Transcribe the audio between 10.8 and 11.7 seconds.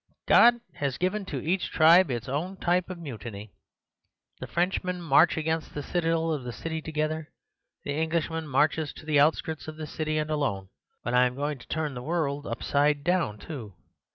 But I am going to